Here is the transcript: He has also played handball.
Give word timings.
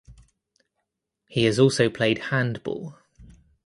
He 1.27 1.43
has 1.43 1.59
also 1.59 1.87
played 1.87 2.17
handball. 2.31 2.95